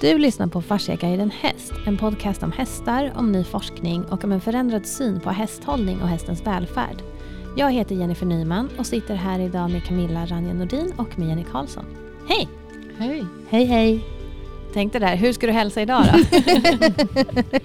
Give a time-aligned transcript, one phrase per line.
[0.00, 4.40] Du lyssnar på Fasciaguiden Häst, en podcast om hästar, om ny forskning och om en
[4.40, 7.02] förändrad syn på hästhållning och hästens välfärd.
[7.56, 11.44] Jag heter Jennifer Nyman och sitter här idag med Camilla Ranja Nordin och med Jenny
[11.52, 11.84] Karlsson.
[12.28, 12.48] Hej!
[12.98, 13.24] Hej!
[13.48, 14.04] Hej hej!
[14.72, 16.18] Tänk dig där, hur ska du hälsa idag då?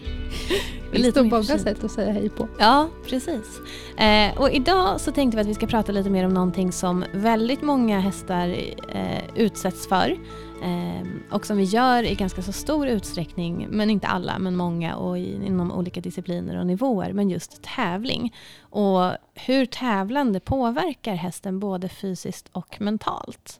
[0.91, 2.47] Det finns så många sätt att säga hej på.
[2.59, 3.61] Ja, precis.
[3.97, 7.05] Eh, och idag så tänkte vi att vi ska prata lite mer om någonting som
[7.13, 8.47] väldigt många hästar
[8.89, 10.17] eh, utsätts för.
[10.63, 14.95] Eh, och som vi gör i ganska så stor utsträckning, men inte alla, men många
[14.95, 18.35] och i, inom olika discipliner och nivåer, men just tävling.
[18.59, 23.59] Och hur tävlande påverkar hästen både fysiskt och mentalt.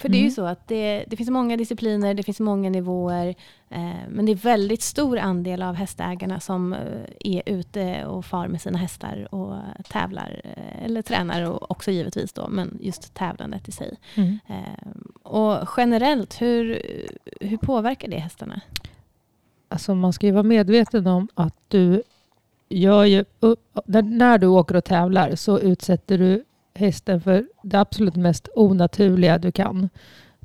[0.00, 0.30] För det är ju Mm.
[0.34, 3.34] så att det, det finns många discipliner, det finns många nivåer.
[3.68, 6.78] Eh, men det är väldigt stor andel av hästägarna som eh,
[7.20, 9.54] är ute och far med sina hästar och
[9.88, 10.40] tävlar.
[10.44, 13.96] Eh, eller tränar och också givetvis då, men just tävlandet i sig.
[14.14, 14.38] Mm.
[14.46, 14.90] Eh,
[15.22, 16.82] och generellt, hur,
[17.40, 18.60] hur påverkar det hästarna?
[19.68, 22.02] Alltså man ska ju vara medveten om att du
[22.68, 23.24] gör ju,
[24.04, 29.52] när du åker och tävlar så utsätter du hästen för det absolut mest onaturliga du
[29.52, 29.88] kan.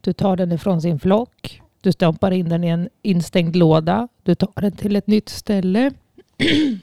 [0.02, 1.62] Du tar den ifrån sin flock.
[1.82, 4.08] Du stoppar in den i en instängd låda.
[4.24, 5.92] Du tar den till ett nytt ställe.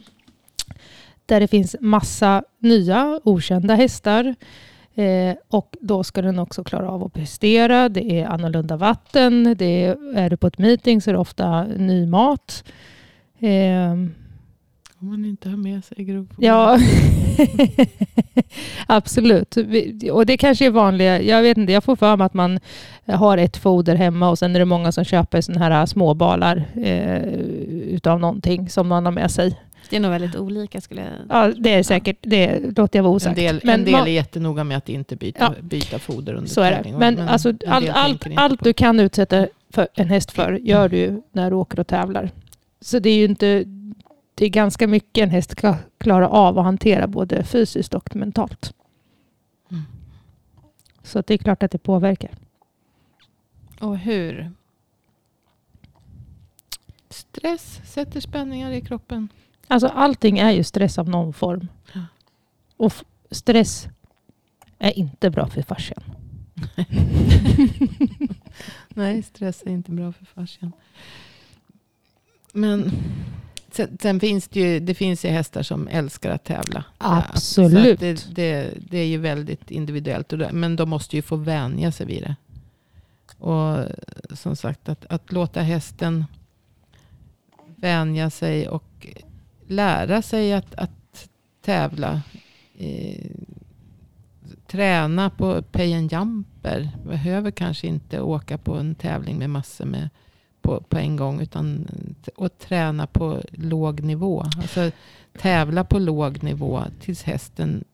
[1.27, 4.35] där det finns massa nya okända hästar.
[4.95, 7.89] Eh, och då ska den också klara av att prestera.
[7.89, 9.55] Det är annorlunda vatten.
[9.59, 12.65] Det är, är du på ett meeting så är det ofta ny mat.
[13.39, 13.95] Eh,
[15.03, 16.29] om man inte har med sig grupp.
[16.39, 16.79] Ja,
[18.87, 19.57] absolut.
[20.13, 21.23] Och det kanske är vanliga.
[21.23, 22.61] Jag vet inte, jag får för mig att man
[23.07, 27.23] har ett foder hemma och sen är det många som köper såna här småbalar eh,
[27.95, 29.61] utav någonting som man har med sig.
[29.91, 33.13] Det är nog väldigt olika skulle jag Ja, det är säkert, det låter jag vara
[33.13, 33.37] En osagt.
[33.37, 35.63] del, Men en del är jättenoga med att inte byta, Ja.
[35.63, 36.77] byta foder under Så är det.
[36.77, 36.99] tävling.
[36.99, 40.89] Men, alltså, en del allt, allt, allt du kan utsätta för en häst för gör
[40.89, 42.31] du när du åker och tävlar.
[42.81, 43.65] Så det är ju inte...
[44.43, 48.75] Det är ganska mycket en häst ska klara av att hantera både fysiskt och mentalt.
[49.71, 49.83] Mm.
[51.03, 52.31] Så det är klart att det påverkar.
[53.81, 54.53] Och hur?
[57.09, 59.29] Stress sätter spänningar i kroppen.
[59.69, 61.69] Alltså allting är ju stress av någon form.
[61.93, 62.01] Ja.
[62.77, 62.93] Och
[63.31, 63.89] stress
[64.79, 66.03] är inte bra för fascian.
[68.89, 70.73] Nej, stress är inte bra för fascian.
[72.53, 72.91] Men
[73.75, 76.85] sen, sen finns det ju, det finns ju hästar som älskar att tävla.
[76.99, 77.73] Absolut.
[77.73, 80.33] Så att det, det, det är ju väldigt individuellt.
[80.53, 82.37] Men de måste ju få vänja sig vid det.
[83.39, 83.79] Och
[84.37, 86.25] som sagt, att, att låta hästen
[87.77, 89.07] vänja sig och
[89.67, 91.29] lära sig att, att
[91.65, 92.23] tävla.
[92.79, 93.27] Eh,
[94.67, 96.91] träna på pay and jumper.
[97.07, 100.09] Behöver kanske inte åka på en tävling med massor med
[100.63, 101.41] på, på en gång.
[101.41, 101.89] Utan
[102.37, 104.41] att träna på låg nivå.
[104.41, 104.91] Alltså
[105.39, 107.85] tävla på låg nivå tills hästen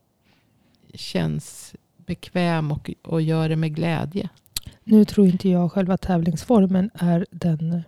[0.95, 4.29] känns bekväm och, och gör det med glädje.
[4.85, 7.83] Nu tror inte jag själva tävlingsformen är den,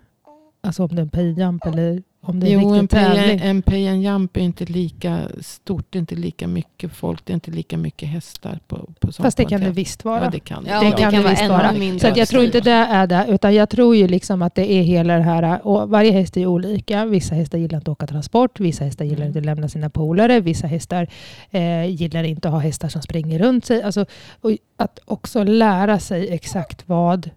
[0.61, 3.63] alltså om det är en pay-jump eller om det är Jo, en riktig pay, en
[3.63, 5.87] pay and jump är inte lika stort.
[5.91, 7.25] Det är inte lika mycket folk.
[7.25, 10.25] Det är inte lika mycket hästar på, på sånt Fast det kan det visst vara.
[10.25, 11.99] Ja, det kan Ja, det och kan det vara visst vara.
[11.99, 13.27] Så att jag tror inte det är det.
[13.29, 15.67] Utan jag tror ju liksom att det är hela det här.
[15.67, 17.05] Och varje häst är olika.
[17.05, 18.61] Vissa hästar gillar inte att åka transport.
[18.61, 20.41] Vissa hästar gillar inte att lämna sina polare.
[20.41, 21.09] Vissa hästar
[21.51, 23.83] eh, gillar inte att ha hästar som springer runt sig.
[23.83, 24.07] Alltså,
[24.41, 27.31] och att också lära sig exakt vad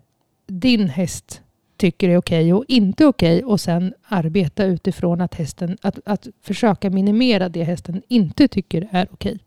[0.48, 1.43] din häst
[1.84, 3.44] tycker är okej och inte okej.
[3.44, 9.08] Och sen arbeta utifrån att hästen, att, att försöka minimera det hästen inte tycker är
[9.12, 9.40] okej.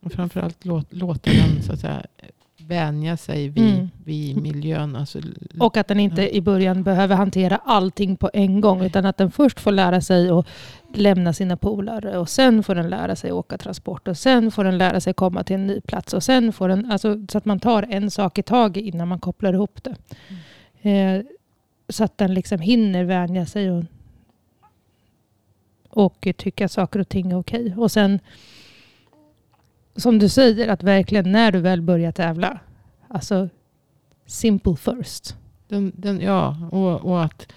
[0.00, 2.02] Och framförallt låt, låta den så att säga,
[2.58, 3.90] vänja sig vid, Mm.
[4.04, 4.96] vid miljön.
[4.96, 5.18] Alltså,
[5.60, 8.82] Och att den inte i början behöver hantera allting på en gång.
[8.84, 10.46] Utan att den först får lära sig att
[10.94, 12.18] lämna sina polare.
[12.18, 14.08] Och sen får den lära sig åka transport.
[14.08, 16.14] Och sen får den lära sig komma till en ny plats.
[16.14, 19.18] Och sen får den, alltså, så att man tar en sak i taget innan man
[19.20, 19.96] kopplar ihop det.
[20.84, 21.22] Eh,
[21.88, 23.84] så att den liksom hinner vänja sig och,
[25.88, 27.74] och tycka saker och ting är okej.
[27.76, 28.18] Och sen,
[29.96, 32.60] som du säger, att verkligen när du väl börjar tävla.
[33.08, 33.48] Alltså,
[34.26, 35.36] simple first.
[35.68, 37.52] Den, den, ja, och, och att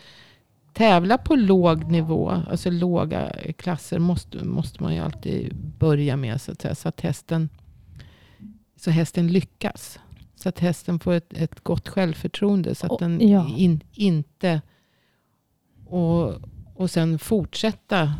[0.73, 6.41] tävla på låg nivå, alltså låga klasser, måste, måste man ju alltid börja med.
[6.41, 7.50] Så att, säga, så att hästen,
[8.75, 10.00] så hästen lyckas.
[10.39, 12.75] Så att hästen får ett, ett gott självförtroende.
[12.75, 13.49] Så att Och- den ja.
[13.57, 14.61] in, inte...
[15.87, 16.33] Och,
[16.75, 18.13] och sen fortsätta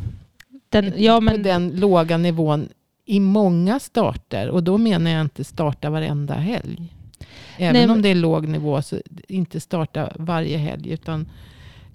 [0.69, 2.69] Den, ja, på men, den låga nivån
[3.05, 4.49] i många starter.
[4.49, 6.93] Och då menar jag inte starta varenda helg.
[7.57, 8.81] Även Nej, om det är låg nivå.
[8.81, 10.89] Så inte starta varje helg.
[10.91, 11.27] Utan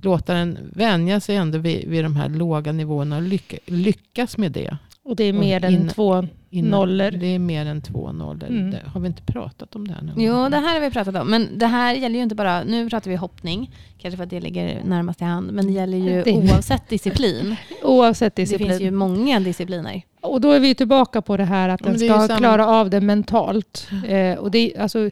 [0.01, 4.53] låta den vänja sig ändå vid, vid de här låga nivåerna och lycka, lyckas med
[4.53, 4.77] det.
[5.03, 7.11] Och det är Och mer än innan- två Innan- nollor.
[7.11, 8.49] Det är mer än två nollor.
[8.49, 8.71] Mm.
[8.71, 10.13] Det, har vi inte pratat om det här nu?
[10.17, 11.31] Jo, det här har vi pratat om.
[11.31, 14.41] Men det här gäller ju inte bara, nu pratar vi hoppning, kanske för att det
[14.41, 17.57] ligger närmast i hand, men det gäller ju Det- oavsett disciplin.
[17.83, 18.69] Oavsett Det disciplin.
[18.69, 20.03] finns ju många discipliner.
[20.21, 22.91] Och då är vi tillbaka på det här att den det ska samma- klara av
[22.91, 23.89] det mentalt.
[24.09, 25.11] Eh, och det, alltså,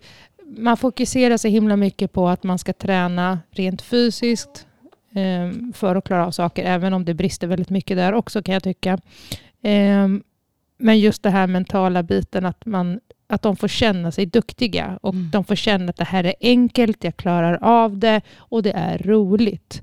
[0.58, 4.66] man fokuserar så himla mycket på att man ska träna rent fysiskt
[5.14, 8.52] eh, för att klara av saker, även om det brister väldigt mycket där också kan
[8.54, 8.98] jag tycka.
[9.62, 10.08] Eh,
[10.81, 15.15] men just det här mentala biten, att, man, att de får känna sig duktiga och
[15.15, 15.31] Mm.
[15.31, 18.99] de får känna att det här är enkelt, jag klarar av det och det är
[18.99, 19.82] roligt.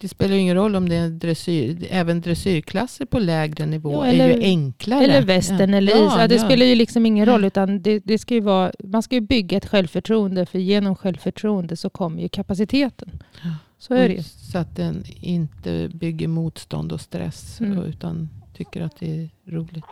[0.00, 1.86] Det spelar ingen roll om det är dressyr.
[1.90, 5.04] Även dressyrklasser på lägre nivå Ja, är eller- ju enklare.
[5.04, 5.76] Eller västen Ja.
[5.76, 6.12] eller is.
[6.18, 7.44] Ja, det spelar ju liksom ingen roll.
[7.44, 10.46] Utan det, det ska ju vara, man ska ju bygga ett självförtroende.
[10.46, 13.22] För genom självförtroende så kommer ju kapaciteten.
[13.78, 14.22] Så är det ju.
[14.22, 17.60] Så att den inte bygger motstånd och stress.
[17.60, 17.78] Mm.
[17.82, 19.84] Utan tycker att det är roligt.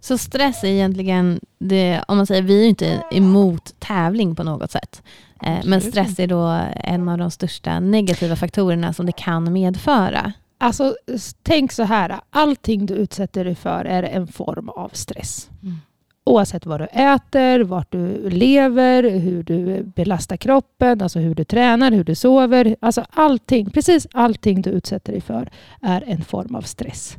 [0.00, 4.42] Så stress är egentligen, det, om man säger, vi är ju inte emot tävling på
[4.42, 5.02] något sätt.
[5.42, 9.52] Eh, men Absolut stress är då en av de största negativa faktorerna som det kan
[9.52, 10.32] medföra.
[10.58, 10.96] Alltså,
[11.42, 12.20] tänk så här.
[12.30, 15.50] Allting du utsätter dig för är en form av stress.
[15.62, 15.76] Mm.
[16.24, 21.92] Oavsett vad du äter, vart du lever, hur du belastar kroppen, alltså hur du tränar,
[21.92, 22.76] hur du sover.
[22.80, 25.50] Alltså allting, precis allting du utsätter dig för
[25.82, 27.16] är en form av stress.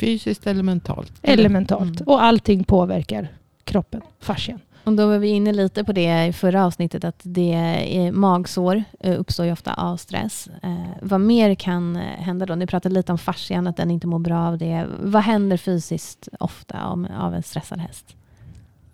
[0.00, 1.12] Fysiskt eller mentalt.
[1.22, 2.00] Eller mentalt.
[2.00, 2.12] Mm.
[2.12, 3.28] Och allting påverkar
[3.64, 4.60] kroppen, fascian.
[4.84, 8.84] Och då var vi inne lite på det i förra avsnittet att det är magsår
[9.00, 10.48] eh, uppstår ju ofta av stress.
[10.62, 12.54] Eh, vad mer kan eh, hända då?
[12.54, 14.86] Ni pratade lite om fascian, att den inte mår bra av det.
[15.00, 18.16] Vad händer fysiskt ofta om, av en stressad häst?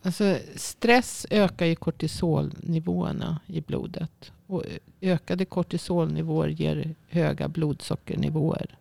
[0.03, 4.33] Alltså, stress ökar ju kortisolnivåerna i blodet.
[4.47, 4.63] Och
[5.01, 8.77] ökade kortisolnivåer ger höga blodsockernivåer.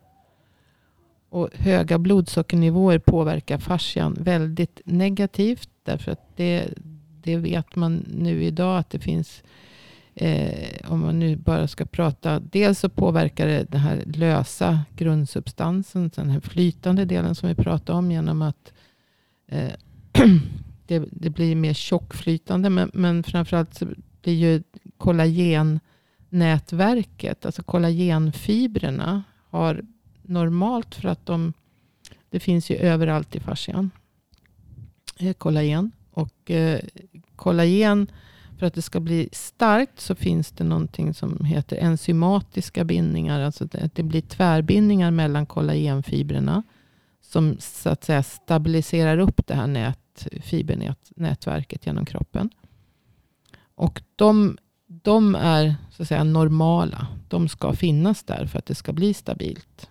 [1.36, 5.68] Och höga blodsockernivåer påverkar fascian väldigt negativt.
[5.82, 6.68] Därför att det,
[7.22, 9.42] det vet man nu idag att det finns
[10.18, 12.40] Eh, om man nu bara ska prata.
[12.40, 16.10] Dels så påverkar det den här lösa grundsubstansen.
[16.14, 18.12] Den här flytande delen som vi pratade om.
[18.12, 18.72] Genom att
[19.48, 19.72] eh,
[20.86, 22.70] det, det blir mer tjockflytande.
[22.70, 23.86] Men, men framförallt så
[24.22, 24.62] blir ju
[24.96, 27.46] kollagennätverket.
[27.46, 29.22] Alltså kollagenfibrerna.
[29.50, 29.82] Har
[30.28, 31.52] normalt för att de.
[32.30, 33.90] Det finns ju överallt i fascian.
[35.18, 35.92] Eh, kollagen.
[36.10, 36.80] Och eh,
[37.36, 38.10] kollagen.
[38.58, 43.40] För att det ska bli starkt så finns det någonting som heter enzymatiska bindningar.
[43.40, 46.62] Alltså det, det blir tvärbindningar mellan kollagenfibrerna.
[47.20, 52.50] Som så att säga stabiliserar upp det här nät, fibernätverket genom kroppen.
[53.74, 57.06] Och de, de är så att säga normala.
[57.28, 59.90] De ska finnas där för att det ska bli stabilt.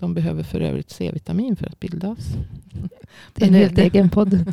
[0.00, 2.18] De behöver för övrigt C-vitamin för att bildas.
[3.34, 4.52] Det är en helt egen podd.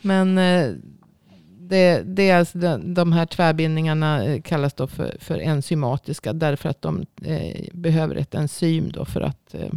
[0.00, 0.70] Men eh,
[1.68, 6.32] det, det är alltså de, de här tvärbindningarna eh, kallas då för, för enzymatiska.
[6.32, 9.72] Därför att de eh, behöver ett enzym då för att eh,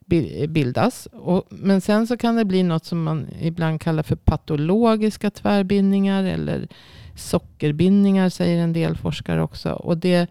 [0.00, 1.08] bi- bildas.
[1.12, 6.24] Och, men sen så kan det bli något som man ibland kallar för patologiska tvärbindningar.
[6.24, 6.68] Eller
[7.16, 9.72] sockerbindningar säger en del forskare också.
[9.72, 10.30] Och det,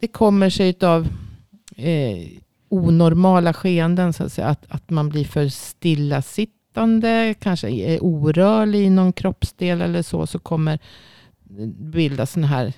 [0.00, 1.08] det kommer sig av
[1.76, 2.28] eh,
[2.68, 4.12] onormala skeenden.
[4.12, 4.46] Så att, säga.
[4.46, 10.26] Att, att man blir för stillasittande, kanske är orörlig i någon kroppsdel eller så.
[10.26, 10.78] Så kommer
[11.78, 12.72] bildas sådana här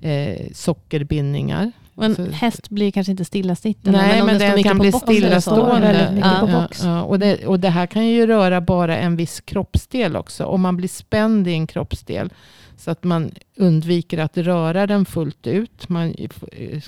[0.00, 1.72] eh, sockerbindningar.
[1.98, 3.98] Och en Så- häst blir kanske inte stillasittande.
[3.98, 6.18] Nej, men står den mycket kan bli stillastående.
[6.22, 6.68] Ja.
[6.82, 10.44] Ja, och, det, och det här kan ju röra bara en viss kroppsdel också.
[10.44, 12.32] Om man blir spänd i en kroppsdel.
[12.76, 15.88] Så att man undviker att röra den fullt ut.
[15.88, 16.14] Man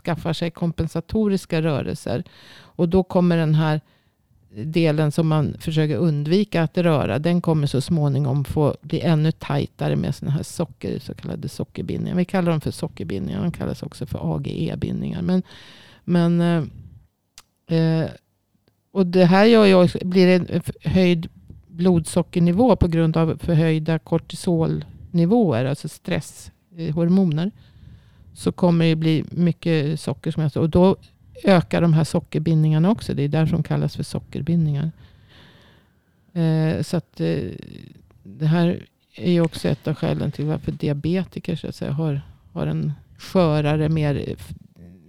[0.04, 2.24] skaffar sig kompensatoriska rörelser.
[2.58, 3.80] Och då kommer den här
[4.54, 7.18] delen som man försöker undvika att röra.
[7.18, 12.16] Den kommer så småningom få bli ännu tajtare med såna här socker, så kallade sockerbindningar.
[12.16, 13.42] Vi kallar dem för sockerbindningar.
[13.42, 15.22] De kallas också för AGE-bindningar.
[15.22, 15.42] Men,
[16.04, 18.10] men eh, eh,
[18.92, 21.28] och det här gör ju också, blir det en höjd
[21.66, 27.50] blodsockernivå på grund av förhöjda kortisolnivåer, alltså stresshormoner.
[28.34, 30.60] Så kommer det bli mycket socker som jag sa.
[30.60, 30.96] Och då
[31.44, 33.14] ökar de här sockerbindningarna också.
[33.14, 34.90] Det är därför de kallas för sockerbindningar.
[36.32, 37.36] Eh, så att eh,
[38.22, 42.20] det här är ju också ett av skälen till varför diabetiker så att säga, har,
[42.52, 44.36] har en skörare, mer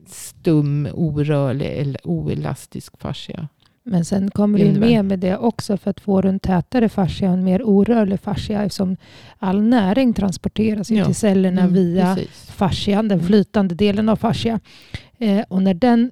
[0.08, 3.48] stum, orörlig eller oelastisk fascia.
[3.84, 7.34] Men sen kommer det med med det också för att få en tätare fascia och
[7.38, 8.98] en mer orörlig fascia eftersom
[9.40, 11.06] all näring transporteras Ja.
[11.06, 12.46] till cellerna Mm, via precis.
[12.52, 13.28] fascian, den Mm.
[13.28, 14.60] flytande delen av fascia.
[15.18, 16.12] Eh, och när den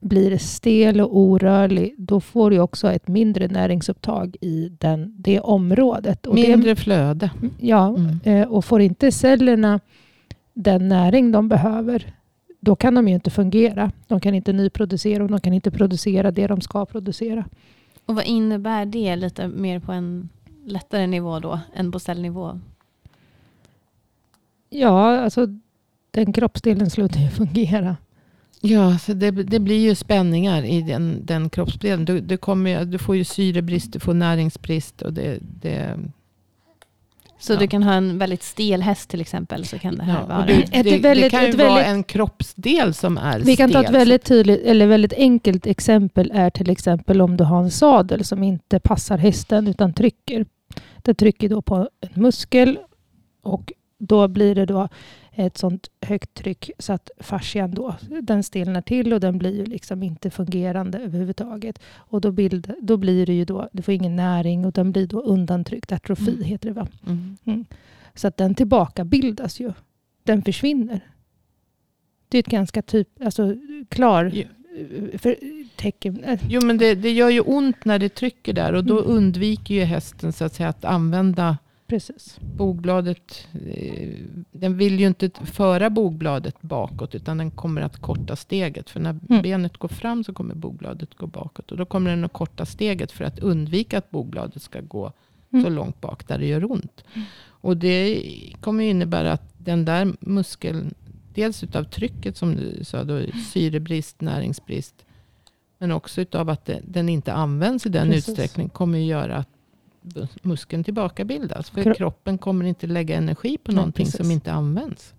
[0.00, 6.26] blir stel och orörlig då får du också ett mindre näringsupptag i den, det området.
[6.26, 7.30] Och det, Mindre flöde.
[7.58, 8.18] ja, Mm.
[8.24, 9.80] Eh, och får inte cellerna
[10.54, 12.14] den näring de behöver,
[12.60, 13.92] då kan de ju inte fungera.
[14.06, 17.44] De kan inte nyproducera och de kan inte producera det de ska producera.
[18.06, 20.28] Och vad innebär det lite mer på en
[20.66, 22.60] lättare nivå då än på cellnivå?
[24.70, 25.46] Ja, alltså
[26.10, 27.96] den kroppsdelen slutar ju fungera.
[28.60, 32.04] Ja, så det, det blir ju spänningar i den, den kroppsdelen.
[32.04, 35.02] Du, du, kommer, ju- du får ju syrebrist, du får näringsbrist.
[35.02, 35.98] Och det, det,
[37.38, 37.58] Så Ja.
[37.58, 40.46] du kan ha en väldigt stel häst till exempel så kan det här ja, vara...
[40.46, 43.56] det, Ett det, väldigt- det kan ju ett vara väldigt- en kroppsdel som är Vi
[43.56, 43.98] kan ta ett stel.
[43.98, 48.42] väldigt tydligt eller väldigt enkelt exempel är till exempel om du har en sadel som
[48.42, 50.46] inte passar hästen utan trycker.
[51.02, 52.78] Det trycker då på en muskel
[53.42, 54.88] och då blir det då
[55.46, 59.64] ett sånt högt tryck så att fascian då den stelnar till och den blir ju
[59.64, 61.78] liksom inte fungerande överhuvudtaget.
[61.96, 65.06] Och då, bild, då blir det ju då, det får ingen näring och den blir
[65.06, 66.42] då undantryckt, atrofi Mm.
[66.42, 66.86] heter det va.
[67.44, 67.64] Mm.
[68.14, 69.72] Så att den tillbaka bildas ju.
[70.22, 71.00] Den försvinner.
[72.28, 73.54] Det är ett ganska typ, alltså
[73.88, 75.36] klar eh, för,
[75.76, 76.24] tecken.
[76.24, 78.72] eh, Jo, men det, det gör ju ont när det trycker där.
[78.72, 79.10] Och då Mm.
[79.16, 82.38] undviker ju hästen så att, säga, att använda Precis.
[82.40, 83.46] bogbladet.
[83.66, 84.08] eh,
[84.52, 87.14] Den vill ju inte föra bogbladet bakåt.
[87.14, 88.90] Utan den kommer att korta steget.
[88.90, 89.42] För när Mm.
[89.42, 91.70] benet går fram så kommer bogbladet gå bakåt.
[91.72, 95.12] Och då kommer den att korta steget för att undvika att bogbladet ska gå
[95.52, 95.64] Mm.
[95.64, 97.04] så långt bak där det gör ont.
[97.60, 98.22] Och det
[98.60, 100.94] kommer innebära att den där muskeln,
[101.34, 103.20] dels utav trycket som du sa, då,
[103.52, 105.04] syrebrist, näringsbrist.
[105.78, 108.28] Men också utav att den inte används i den Precis.
[108.28, 109.48] utsträckning kommer ju göra att
[110.42, 111.70] muskeln tillbakabildas.
[111.70, 114.20] För Kro- kroppen kommer inte lägga energi på Nej, någonting precis.
[114.20, 115.14] som inte används.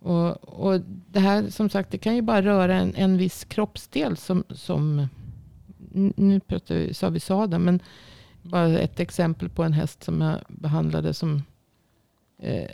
[0.00, 0.80] Och, och
[1.12, 5.08] det här som sagt, det kan ju bara röra en, en viss kroppsdel som, som
[6.16, 7.80] nu pratar vi, sa vi sadeln, men
[8.42, 11.42] bara ett exempel på en häst som jag behandlade som
[12.38, 12.70] eh,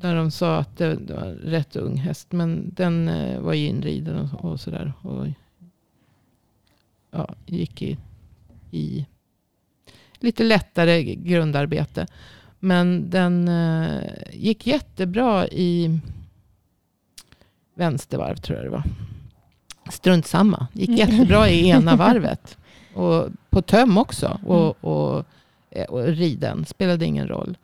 [0.00, 2.32] där de sa att det, det var en rätt ung häst.
[2.32, 4.92] Men den eh, var ju inriden och, och sådär.
[5.02, 5.26] Och
[7.10, 7.98] ja, gick i,
[8.70, 9.06] i
[10.22, 12.06] lite lättare grundarbete.
[12.58, 15.98] Men den eh, gick jättebra i
[17.74, 18.84] vänstervarv tror jag det var.
[19.90, 20.66] Strunt samma.
[20.72, 20.98] Gick Mm.
[20.98, 22.58] jättebra i ena varvet.
[22.94, 24.40] Och på töm också.
[24.46, 25.24] Och, och,
[25.70, 26.64] eh, och riden.
[26.64, 27.56] Spelade ingen roll.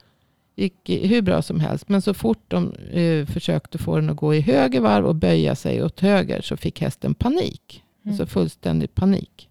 [0.56, 1.88] Gick hur bra som helst.
[1.88, 5.54] Men så fort de eh, försökte få den att gå i höger varv och böja
[5.54, 7.82] sig åt höger så fick hästen panik.
[8.04, 8.12] Mm.
[8.12, 9.48] Alltså fullständig panik.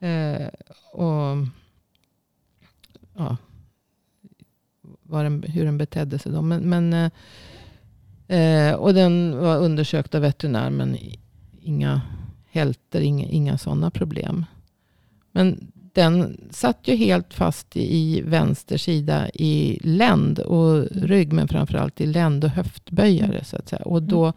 [0.00, 0.46] Eh,
[0.92, 1.36] och
[3.16, 3.36] ja,
[5.02, 6.42] vad den, hur den betedde sig då.
[6.42, 7.10] Men, men, eh,
[8.38, 10.96] eh, och den var undersökt av veterinär men
[11.62, 12.00] inga
[12.50, 14.44] hälter, inga, inga sådana problem.
[15.32, 21.48] Men den satt ju helt fast i, i vänster sida i länd och rygg men
[21.48, 23.44] framförallt i länd och höftböjare.
[23.44, 23.82] Så att säga.
[23.82, 24.32] Och då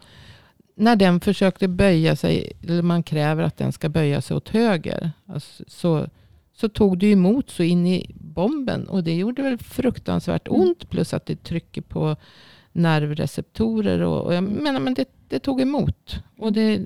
[0.80, 5.10] när den försökte böja sig, eller man kräver att den ska böja sig åt höger,
[5.26, 6.06] alltså, så,
[6.52, 8.88] så tog det emot så in i bomben.
[8.88, 10.60] Och det gjorde väl fruktansvärt Mm.
[10.60, 10.90] ont.
[10.90, 12.16] Plus att det trycker på
[12.72, 14.00] nervreceptorer.
[14.00, 16.22] Och, och jag menar, men det, det tog emot.
[16.38, 16.80] Och det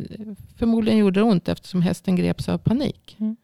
[0.56, 3.16] förmodligen gjorde det ont eftersom hästen greps av panik.
[3.20, 3.36] Mm.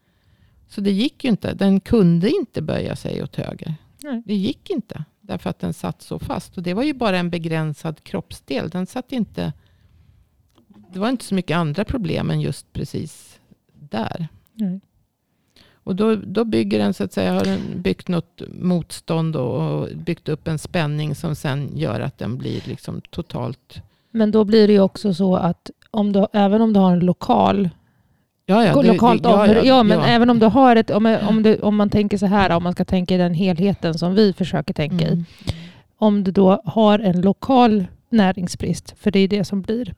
[0.68, 1.54] Så det gick ju inte.
[1.54, 3.74] Den kunde inte böja sig åt höger.
[4.02, 4.22] Nej.
[4.26, 5.04] Det gick inte.
[5.20, 6.56] Därför att den satt så fast.
[6.56, 8.68] Och det var ju bara en begränsad kroppsdel.
[8.70, 9.52] Den satt inte...
[10.92, 13.40] Det var inte så mycket andra problem än just precis
[13.74, 14.28] där.
[14.54, 14.80] Nej.
[15.90, 20.28] Och då, då bygger den så att säga, har den byggt något motstånd och, byggt
[20.28, 23.82] upp en spänning som sen gör att den blir liksom totalt...
[24.10, 27.00] Men då blir det ju också så att om du, även om du har en
[27.00, 27.70] lokal
[28.46, 29.62] Ja, lokalt ja.
[29.62, 30.06] Ja, men ja.
[30.06, 32.72] även om du har ett, om, om, du, om man tänker så här, om man
[32.72, 35.12] ska tänka i den helheten som vi försöker tänka i.
[35.12, 35.24] Mm.
[35.98, 39.94] Om du då har en lokal näringsbrist, för det är det som blir.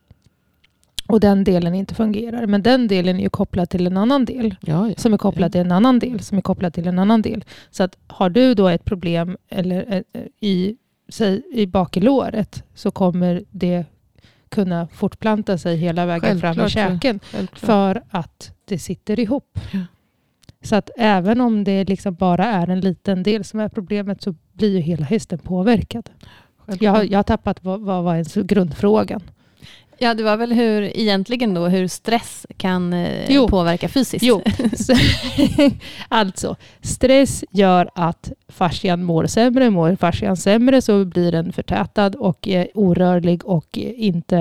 [1.12, 2.46] Och den delen inte fungerar.
[2.46, 4.54] Men den delen är ju kopplad till en annan del.
[4.60, 4.94] Ja, ja.
[4.96, 6.20] Som är kopplad till en annan del.
[6.20, 7.44] Som är kopplad till en annan del.
[7.70, 10.76] Så att har du då ett problem eller, eh, i,
[11.08, 13.84] säg, i bak i låret så kommer det
[14.48, 16.90] kunna fortplanta sig hela vägen fram i Självklart, ja.
[16.90, 17.20] käken.
[17.32, 17.58] Självklart.
[17.58, 19.58] För att det sitter ihop.
[19.72, 19.80] Ja.
[20.62, 24.34] Så att även om det liksom bara är en liten del som är problemet så
[24.52, 26.10] blir ju hela hästen påverkad.
[26.56, 26.82] Självklart.
[26.82, 29.20] Jag har, jag har tappat vad, vad var ens grundfrågan.
[30.02, 33.48] Ja, det var väl hur, egentligen då, hur stress kan eh, Jo.
[33.48, 34.24] påverka fysiskt.
[34.24, 34.42] Jo,
[34.76, 34.92] så,
[36.08, 39.70] alltså stress gör att fascian mår sämre.
[39.70, 44.36] Mår fascian sämre så blir den förtätad och är orörlig och inte,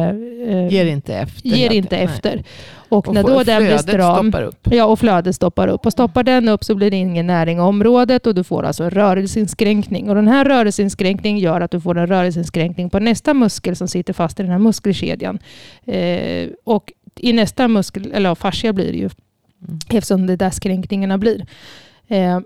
[0.48, 1.50] eh, Ger inte efter.
[1.50, 2.44] ger inte nej.
[2.91, 4.33] Och, Och när då den blir stram.
[4.63, 5.86] Ja, och flödet stoppar upp.
[5.86, 8.83] Och stoppar den upp så blir det ingen näring i området och du får alltså
[8.83, 10.10] en rörelseinskränkning.
[10.10, 14.13] Och den här rörelseinskränkningen gör att du får en rörelseinskränkning på nästa muskel som sitter
[14.13, 15.39] fast i den här muskelkedjan.
[15.86, 19.10] Eh, och i nästa muskel, eller ja, fascia blir det ju,
[19.67, 19.79] Mm.
[19.89, 21.45] eftersom det är där skränkningarna blir.
[22.07, 22.39] Eh,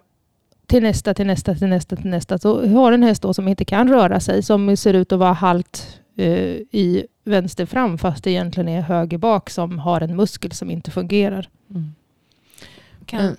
[0.68, 2.38] till nästa, till nästa, till nästa, till nästa.
[2.38, 5.34] Så har en häst då som inte kan röra sig, som ser ut att vara
[5.34, 6.28] halt eh,
[6.72, 10.92] i vänster fram, fast det egentligen är höger bak som har en muskel som inte
[10.92, 11.50] fungerar.
[11.70, 11.96] Mm.
[13.06, 13.36] Kan, Men-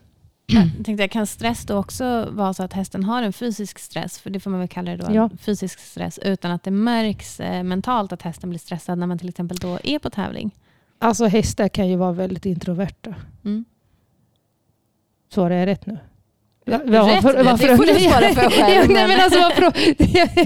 [0.46, 4.18] kan, tänkte jag, kan stress då också vara så att hästen har en fysisk stress,
[4.18, 5.30] för det får man väl kalla det då, Ja.
[5.40, 9.28] fysisk stress, utan att det märks eh, mentalt att hästen blir stressad när man till
[9.28, 10.50] exempel då är på tävling?
[10.98, 13.14] Alltså hästar kan ju vara väldigt introverta.
[13.44, 13.64] Mm.
[15.32, 15.98] Svarar jag rätt nu?
[16.68, 19.38] Va- Rätt, varför- det varför- får du svara för själv, Ja, nej, men- men alltså,
[19.40, 19.72] varför,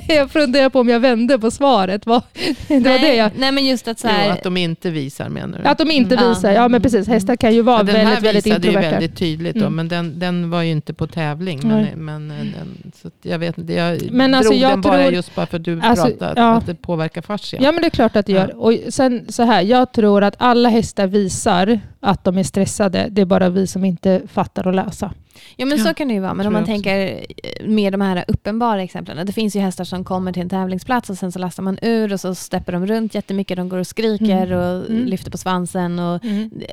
[0.14, 2.06] jag funderar på om jag vände på svaret.
[2.06, 2.22] Vad-
[2.68, 4.90] Det var nej, det jag, nej, men just att så Jo, här, att de inte
[4.90, 5.64] visar menar du?
[5.68, 6.28] att de inte Mm.
[6.28, 6.50] visar.
[6.52, 7.08] Ja, men precis.
[7.08, 8.90] Hästar kan ju vara Ja, den väldigt, här väldigt visade ju introverta.
[9.00, 9.74] väldigt tydligt, då, Mm.
[9.76, 11.60] men den, den var ju inte på tävling.
[11.64, 14.98] Men, men, eh, den, så jag vet inte, jag Men alltså, drog jag den bara
[15.02, 16.52] tror- just bara för att du Alltså, pratade ja.
[16.52, 17.62] att det påverkar fascian.
[17.62, 18.60] Ja, men det är klart att det gör.
[18.62, 23.06] Och sen så här, jag tror att alla hästar visar att de är stressade.
[23.10, 25.12] Det är bara vi som inte fattar att läsa.
[25.56, 26.34] Ja men Ja, så kan det ju vara.
[26.34, 27.06] Men om man tänker
[27.42, 29.26] eh, med de här uppenbara exemplen.
[29.26, 32.12] Det finns ju hästar som kommer till en tävlingsplats och sen så lastar man ur
[32.12, 33.56] och så steppar de runt jättemycket.
[33.56, 34.58] De går och skriker Mm.
[34.58, 35.04] och Mm.
[35.04, 35.98] lyfter på svansen.
[35.98, 36.24] Och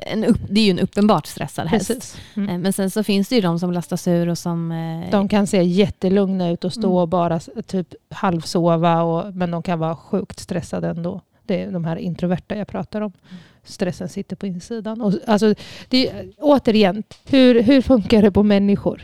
[0.06, 2.18] en upp, det är ju en uppenbart stressad häst.
[2.36, 2.48] Mm.
[2.48, 4.72] Eh, Men sen så finns det ju de som lastas ur och som...
[4.72, 6.92] eh, De kan se jättelugna ut och stå Mm.
[6.98, 11.20] och bara typ halvsova, och, men de kan vara sjukt stressade ändå.
[11.46, 13.12] Det är de här introverta jag pratar om.
[13.68, 15.00] Stressen sitter på insidan.
[15.00, 15.54] Och, alltså,
[15.88, 19.02] det är, återigen, hur, hur funkar det på människor?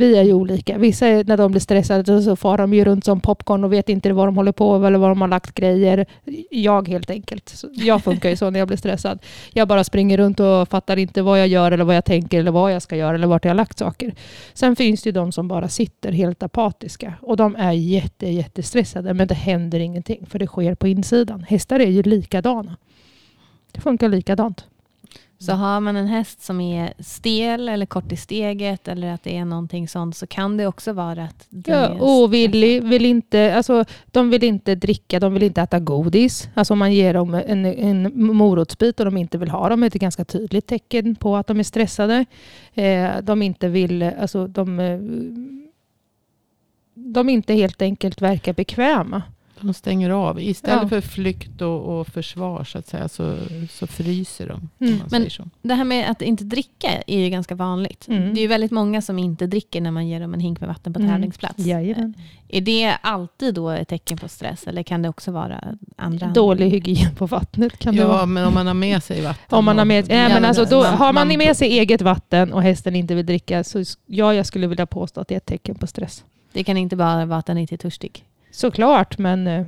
[0.00, 0.78] Vi är ju olika.
[0.78, 4.12] Vissa när de blir stressade så far de ju runt som popcorn och vet inte
[4.12, 6.06] vad de håller på med eller var de har lagt grejer.
[6.50, 7.64] Jag helt enkelt.
[7.72, 9.18] Jag funkar ju så när jag blir stressad.
[9.52, 12.50] Jag bara springer runt och fattar inte vad jag gör eller vad jag tänker eller
[12.50, 14.14] vad jag ska göra eller vart jag har lagt saker.
[14.54, 19.14] Sen finns det ju de som bara sitter helt apatiska och de är jätte, jättestressade
[19.14, 21.44] men det händer ingenting för det sker på insidan.
[21.48, 22.76] Hästar är ju likadana.
[23.78, 24.66] Det funkar likadant.
[25.38, 29.36] Så har man en häst som är stel eller kort i steget eller att det
[29.36, 33.84] är någonting sånt så kan det också vara att den Ja, ovillig, vill inte, alltså,
[34.06, 36.48] de vill inte dricka, de vill inte äta godis.
[36.54, 39.90] Alltså om man ger dem en, en morotsbit och de inte vill ha dem är
[39.90, 42.24] det ett ganska tydligt tecken på att de är stressade.
[42.74, 44.98] Eh, de inte vill, alltså de, eh,
[46.94, 49.22] de inte helt enkelt verkar bekväma.
[49.60, 50.40] De stänger av.
[50.40, 50.88] Istället Ja.
[50.88, 53.36] för flykt och, och försvar så att säga, så,
[53.70, 54.52] så fryser de.
[54.54, 54.92] om Mm.
[54.98, 55.44] Man Men- säger så.
[55.62, 58.08] Det här med att inte dricka är ju ganska vanligt.
[58.08, 58.34] Mm.
[58.34, 60.68] Det är ju väldigt många som inte dricker när man ger dem en hink med
[60.68, 61.12] vatten på Mm.
[61.12, 61.58] tävlingsplats.
[61.58, 62.14] Jajamän.
[62.48, 65.64] Är det alltid då ett tecken på stress eller kan det också vara
[65.96, 68.26] andra Dålig hygien på vattnet kan det Ja, vara.
[68.26, 69.58] men om man har med sig vatten.
[69.58, 72.52] Om man har med, och- ja, men alltså, då, har man med sig eget vatten
[72.52, 75.46] och hästen inte vill dricka så ja, jag skulle vilja påstå att det är ett
[75.46, 76.24] tecken på stress.
[76.52, 78.24] Det kan inte bara vara att den inte är törstig.
[78.50, 79.66] Såklart, men eh,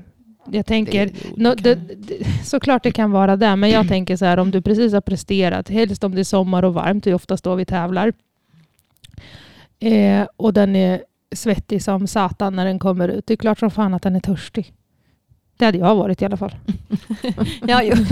[0.50, 4.24] jag tänker, Det- nå- det det, såklart det kan vara det, men jag tänker så
[4.24, 7.14] här om du precis har presterat, helst om det är sommar och varmt, det är
[7.14, 8.12] oftast då vi tävlar,
[9.80, 11.02] eh, och den är
[11.34, 14.20] svettig som satan när den kommer ut, det är klart som fan att den är
[14.20, 14.72] törstig.
[15.56, 16.54] Det hade jag varit i alla fall.
[17.68, 17.94] Ja, jo.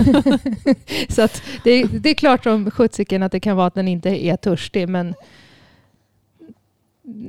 [1.09, 1.27] Så
[1.63, 4.89] det, det är klart som sjuttsiken att det kan vara att den inte är törstig,
[4.89, 5.13] men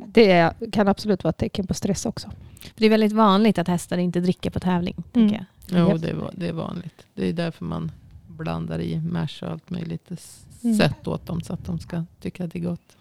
[0.06, 2.30] det kan absolut vara ett tecken på stress också.
[2.74, 4.94] Det är väldigt vanligt att hästar inte dricker på tävling.
[4.96, 5.28] Mm.
[5.28, 5.90] Tänker jag.
[5.90, 7.06] Jo, det är, det är vanligt.
[7.14, 7.92] Det är därför man
[8.28, 10.10] blandar i mash och allt möjligt
[10.64, 10.76] Mm.
[10.78, 12.96] sätt åt dem så att de ska tycka att det är gott.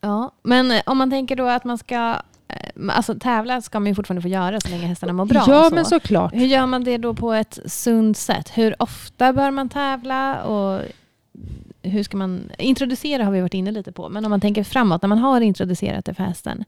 [0.00, 3.86] Ja, men eh, om man tänker då att man ska eh, Alltså tävla ska man
[3.86, 5.44] ju fortfarande få göra så länge hästarna mår bra.
[5.48, 5.74] ja, och så.
[5.74, 6.34] men såklart.
[6.34, 8.50] Hur gör man det då på ett sunt sätt?
[8.54, 10.42] Hur ofta bör man tävla?
[10.44, 10.82] Och
[11.88, 12.50] hur ska man...
[12.58, 15.40] Introducera har vi varit inne lite på, men om man tänker framåt, när man har
[15.40, 16.64] introducerat det för hästen,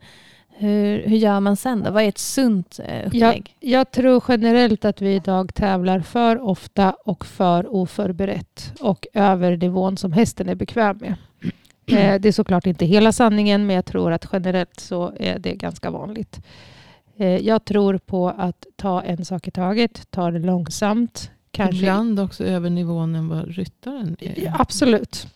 [0.48, 1.90] hur, hur gör man sen då?
[1.90, 3.56] Vad är ett sunt eh, upplägg?
[3.60, 9.96] Jag tror generellt att vi idag tävlar för ofta och för oförberett och över nivån
[9.96, 11.14] som hästen är bekväm med.
[11.86, 15.54] Eh, Det är såklart inte hela sanningen, men jag tror att generellt så är det
[15.54, 16.40] ganska vanligt.
[17.16, 21.30] Eh, Jag tror på att ta en sak i taget, ta det långsamt.
[21.52, 24.44] Kanske Ibland också över nivån än vad ryttaren är.
[24.44, 25.26] Ja, absolut.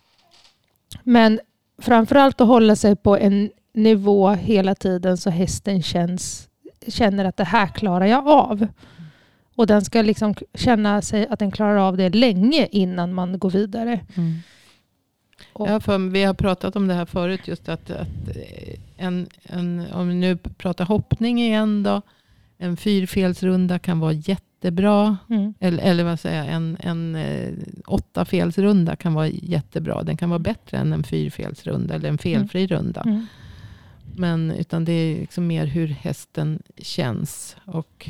[1.02, 1.40] Men
[1.78, 6.48] framförallt att hålla sig på en nivå hela tiden så hästen känns
[6.88, 8.66] känner att det här klarar jag av.
[9.56, 13.50] Och den ska liksom känna sig att den klarar av det länge innan man går
[13.50, 14.00] vidare.
[14.14, 14.34] Mm.
[15.52, 17.40] Och- Ja, för vi har pratat om det här förut.
[17.48, 22.02] Just att, att eh, en, en, om vi nu pratar hoppning igen då.
[22.58, 24.12] En fyrfelsrunda kan vara
[24.64, 25.16] jättebra.
[25.30, 25.54] Mm.
[25.60, 27.52] Eller, eller vad säger jag, en, en eh,
[27.86, 30.02] åttafelsrunda kan vara jättebra.
[30.02, 33.02] Den kan vara bättre än en fyrfelsrunda eller en felfri runda.
[33.02, 33.26] Mm.
[34.16, 37.56] Men utan det är liksom mer hur hästen känns.
[37.64, 38.08] Och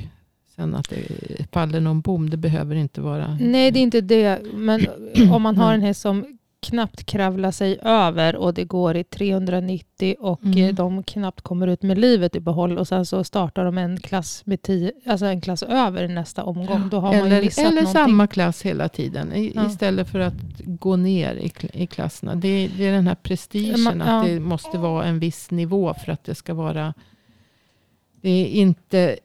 [0.57, 3.39] sen att det faller någon bom, det behöver inte vara...
[3.41, 4.43] Nej, det är inte det.
[4.55, 4.87] Men
[5.33, 10.17] om man har en häst som knappt kravlar sig över och det går i 390
[10.21, 10.59] och Mm.
[10.69, 14.01] eh, de knappt kommer ut med livet i behåll och sen så startar de en
[14.01, 16.89] klass, med tio, alltså en klass över nästa omgång.
[16.89, 17.93] Då har man ju Eller, missat eller någonting.
[17.93, 19.33] samma klass hela tiden.
[19.33, 19.67] I, Ja.
[19.67, 22.35] Istället för att gå ner i, i klasserna.
[22.35, 23.81] Det, är- det är den här prestigen.
[23.81, 24.19] Man- ja.
[24.21, 26.95] Att det måste vara en viss nivå för att det ska vara...
[28.21, 29.17] Det är inte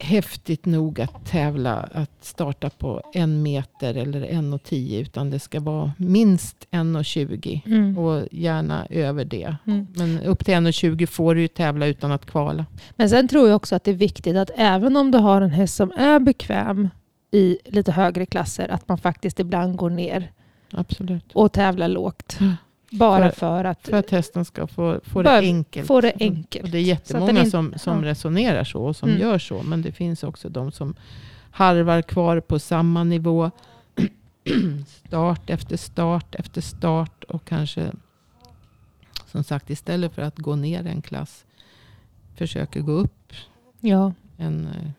[0.00, 5.00] häftigt nog att tävla, att starta på en meter eller en och tio.
[5.00, 7.60] Utan det ska vara minst en och tjugo.
[7.66, 7.98] Mm.
[7.98, 9.56] Och gärna över det.
[9.66, 9.86] Mm.
[9.94, 12.66] Men upp till 1,20 får du ju tävla utan att kvala.
[12.96, 15.50] Men sen tror jag också att det är viktigt att även om du har en
[15.50, 16.88] häst som är bekväm
[17.30, 20.30] i lite högre klasser, att man faktiskt ibland går ner
[20.72, 21.24] Absolut.
[21.32, 22.36] och tävlar lågt.
[22.40, 22.54] Mm.
[22.90, 25.86] Bara För- för, att För att hästen ska få, få det enkelt.
[25.86, 26.72] få det Och enkelt.
[26.72, 28.10] det är jättemånga inte- som, som ja.
[28.10, 29.20] resonerar så och som Mm.
[29.20, 29.62] gör så.
[29.62, 30.94] Men det finns också de som
[31.50, 33.50] harvar kvar på samma nivå.
[35.06, 37.24] start efter start efter start.
[37.24, 37.92] Och kanske
[39.26, 41.44] som sagt istället för att gå ner en klass.
[42.36, 43.32] Försöker gå upp
[43.80, 44.90] Ja, en eh,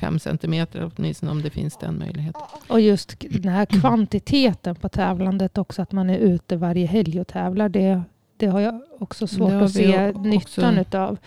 [0.00, 2.42] fem centimeter åtminstone om det finns den möjligheten.
[2.68, 7.26] och just den här kvantiteten på tävlandet också, att man är ute varje helg och
[7.28, 8.02] tävlar, det,
[8.36, 11.18] det har jag också svårt att se också- nyttan utav.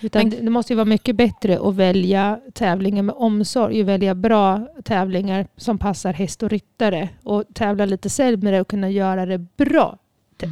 [0.00, 4.68] Utan Men- det, måste ju vara mycket bättre att välja tävlingar med omsorg, välja bra
[4.84, 9.98] tävlingar som passar häst och ryttare och tävla lite sämre och kunna göra det bra.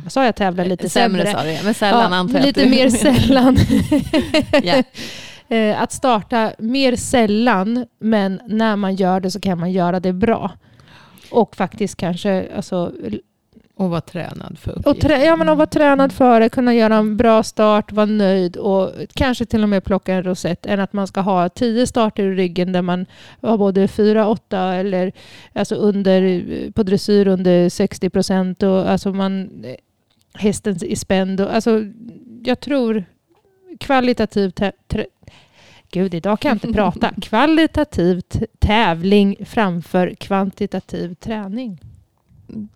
[0.08, 1.32] Sa jag tävla lite sämre?
[1.32, 3.56] sa du, men sällan Ja, antar jag lite mer sällan.
[4.62, 4.82] Ja.
[5.48, 10.12] Eh, Att starta mer sällan, men när man gör det så kan man göra det
[10.12, 10.50] bra.
[11.30, 12.92] Och faktiskt kanske alltså,
[13.74, 15.10] Och vara tränad för och uppgiften.
[15.10, 18.56] trä, ja, men att vara tränad för det, kunna göra en bra start, vara nöjd
[18.56, 22.22] och kanske till och med plocka en rosett än att man ska ha tio starter
[22.24, 23.06] i ryggen där man
[23.40, 25.12] har både fyra, åtta eller
[25.52, 29.64] alltså under, på dressyr under 60 procent och alltså man,
[30.34, 31.40] hästen är spänd.
[31.40, 31.80] Och, alltså,
[32.44, 33.04] jag tror
[33.80, 34.50] kvalitativ
[35.94, 37.10] Gud, idag kan jag inte prata.
[37.22, 38.20] Kvalitativ
[38.58, 41.80] tävling framför kvantitativ träning.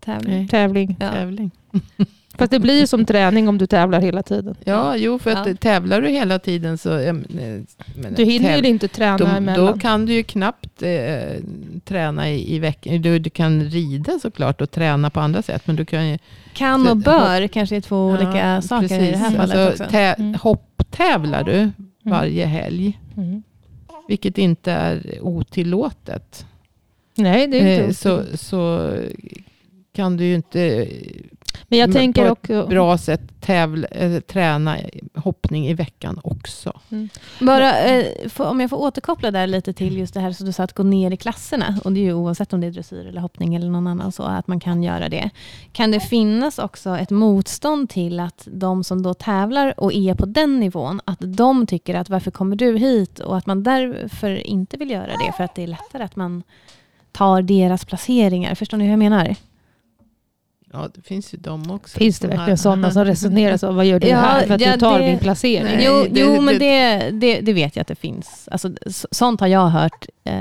[0.00, 0.34] Tävling.
[0.38, 0.96] Nej, Tävling.
[1.00, 1.10] Ja.
[1.10, 1.50] tävling.
[2.38, 4.56] Fast det blir ju som träning om du tävlar hela tiden.
[4.64, 5.54] Ja, jo, för att Ja.
[5.54, 6.88] tävlar du hela tiden så...
[6.88, 9.66] Jag, men, Du hinner ju inte träna då, emellan.
[9.66, 11.42] då kan du ju knappt eh,
[11.84, 13.02] träna i, i veckan.
[13.02, 15.62] Du, du kan rida såklart och träna på andra sätt.
[15.66, 16.18] Men du kan ju...
[16.52, 19.90] Kan och bör kanske är två olika saker i det här fallet Alltså, också.
[19.92, 20.34] tä, Mm.
[20.34, 21.70] hopptävlar du
[22.10, 23.42] varje helg, Mm.
[24.08, 26.46] vilket inte är otillåtet,
[27.16, 28.94] Nej, det är inte eh, så, så, så
[29.92, 30.88] kan du ju inte
[31.68, 32.66] Men jag på tänker ett också...
[32.66, 34.76] bra sätt tävla, eh, träna
[35.14, 36.80] hoppning i veckan också.
[37.40, 40.62] Bara, eh, om jag får återkoppla där lite till just det här som du sa
[40.62, 41.80] att gå ner i klasserna.
[41.84, 44.22] Och det är ju oavsett om det är dressyr eller hoppning eller någon annan så
[44.22, 45.30] att man kan göra det.
[45.72, 50.26] Kan det finnas också ett motstånd till att de som då tävlar och är på
[50.26, 53.18] den nivån, att de tycker att varför kommer du hit?
[53.18, 56.42] Och att man därför inte vill göra det för att det är lättare att man
[57.12, 58.54] tar deras placeringar.
[58.54, 59.36] Förstår ni hur jag menar?
[60.72, 61.98] Ja, det finns ju de också.
[61.98, 63.72] Finns det verkligen sådana som resonerar så?
[63.72, 65.64] Vad gör du Ja, här för att ja, du tar det- min placering?
[65.76, 68.48] Nej, jo, det- jo, men det- det, det, vet jag att det finns.
[68.50, 68.70] Alltså,
[69.10, 70.34] sånt har jag hört eh,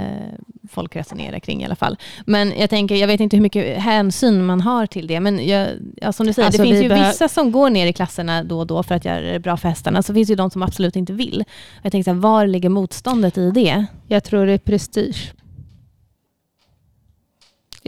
[0.70, 1.98] folk resonera kring i alla fall.
[2.26, 5.20] Men jag tänker, jag vet inte hur mycket hänsyn man har till det.
[5.20, 5.68] Men jag,
[6.02, 7.94] ja, som du säger, Alltså, det finns vi ju behö- vissa som går ner i
[7.94, 10.04] klasserna då och då för att göra det bra för hästarna.
[10.04, 11.44] Så finns det ju de som absolut inte vill.
[11.84, 13.86] Jag tänker, så här, var ligger motståndet i det?
[14.08, 15.32] Jag tror det är prestige.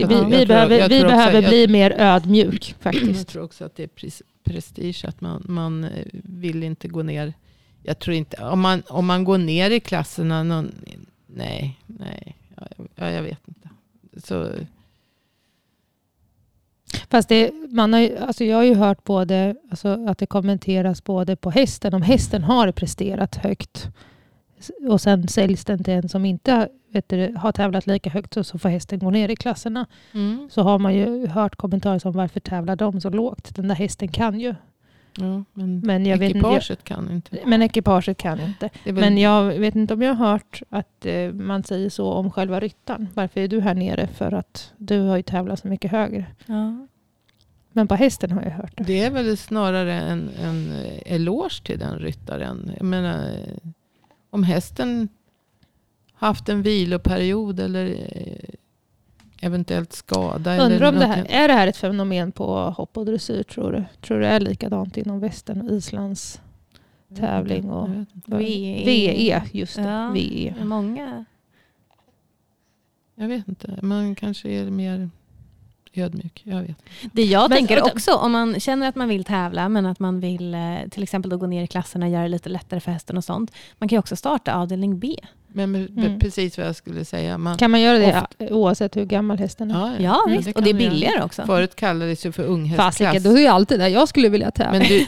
[0.08, 3.28] Vi, vi, jag tror- behöver, jag vi behöver jag- bli mer ödmjuk Jag faktiskt.
[3.28, 7.34] tror också att det är pres- prestige, att man, man eh, vill inte gå ner.
[7.84, 10.72] Jag tror inte, om man, om man går ner i klasserna, någon,
[11.28, 13.70] nej, nej, ja, jag, jag vet inte.
[14.24, 14.50] Så,
[17.10, 21.04] Fast det, man har ju, alltså jag har ju hört både, alltså att det kommenteras
[21.04, 23.88] både på hästen, om hästen har presterat högt
[24.90, 28.44] och sen säljs den till en som inte vet du, har tävlat lika högt så,
[28.44, 29.86] så får hästen gå ner i klasserna.
[30.50, 33.56] Så har man ju hört kommentarer som varför tävlar de så lågt?
[33.56, 34.56] Den där hästen kan ju.
[35.18, 37.38] Ja, men Men jag vet ekipaget kan inte.
[37.46, 38.70] Men ekipaget kan inte.
[38.84, 42.32] Väl, Men jag vet inte om jag har hört att eh, man säger så om
[42.32, 43.08] själva ryttaren.
[43.14, 44.08] Varför är du här nere?
[44.08, 46.26] För att du har ju tävlat så mycket högre.
[46.46, 46.88] Ja.
[47.72, 48.84] Men på hästen har jag hört det.
[48.84, 50.74] det är väl snarare en, en
[51.06, 52.72] eloge till den ryttaren.
[52.78, 53.32] Jag menar,
[54.30, 55.10] om hästen
[56.14, 58.56] haft en viloperiod eller eh,
[59.42, 60.54] eventuellt skada.
[60.54, 63.72] eller Undrar om det här, är det här ett fenomen på hopp och dressyr tror
[63.72, 63.86] du?
[64.02, 66.42] Tror du det är likadant inom västern och Islands
[67.16, 67.90] tävling och-.
[68.26, 68.84] VE.
[68.86, 69.42] VE?
[69.52, 69.86] Just det, E.
[69.86, 70.12] Ja.
[70.12, 70.66] VE.
[70.66, 71.26] Många.
[73.16, 73.80] Jag vet inte.
[73.82, 75.10] Man kanske är mer
[75.94, 76.42] ödmjuk.
[76.46, 76.78] Jag vet.
[77.12, 80.20] Det jag Men- tänker också, om man känner att man vill tävla men att man
[80.20, 80.60] vill eh,
[80.92, 83.24] till exempel då gå ner i klasserna och göra det lite lättare för hästen och
[83.24, 83.52] sånt.
[83.78, 85.16] Man kan ju också starta avdelning B.
[85.54, 86.20] Men Mm.
[86.20, 87.38] precis vad jag skulle säga.
[87.38, 87.98] Man, Kan man göra
[88.38, 89.76] det oavsett hur gammal hästen är?
[89.76, 90.46] ja, Ja, Mm, visst.
[90.50, 90.90] det och det är göra.
[90.92, 91.44] billigare också.
[91.46, 93.24] Förut kallades det för Fasiken, unghästklass.
[93.24, 94.80] då är ju alltid där jag skulle vilja tävla.
[94.80, 95.06] Men, du,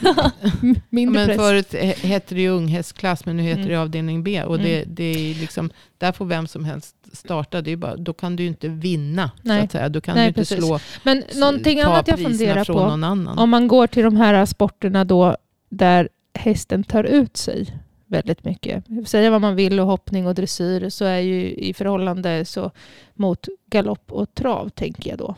[0.90, 1.38] Mindre men press.
[1.38, 3.72] förut he- hette det ju unghästklass men nu heter Mm.
[3.72, 4.44] det avdelning B.
[4.44, 7.62] Och det, det är liksom, där får vem som helst starta.
[7.62, 9.32] Det är bara, då kan du ju inte vinna.
[9.36, 9.62] Så Nej.
[9.64, 9.90] att säga.
[9.90, 10.58] Då kan Nej, du inte precis.
[10.58, 12.74] slå, Men någonting ta annat jag funderar på.
[12.74, 13.38] någon annan.
[13.38, 15.38] Om man går till de här sporterna då
[15.70, 17.78] där hästen tar ut sig
[18.12, 18.84] väldigt mycket.
[19.06, 22.72] Säga vad man vill och hoppning och dressyr så är ju i förhållande så
[23.14, 25.36] mot galopp och trav tänker jag då.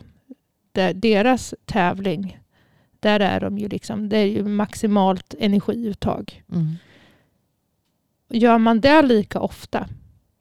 [0.72, 2.38] Där deras tävling,
[3.00, 6.42] där är de ju liksom, det är ju maximalt energiuttag.
[6.52, 6.74] Mm.
[8.28, 9.88] Gör man det lika ofta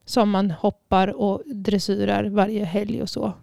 [0.05, 3.23] som man hoppar och dressyrar varje helg och så?
[3.23, 3.33] Och